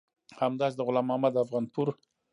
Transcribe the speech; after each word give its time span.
همداسې 0.41 0.75
د 0.77 0.81
غلام 0.87 1.05
محمد 1.07 1.33
افغانپور 1.43 1.87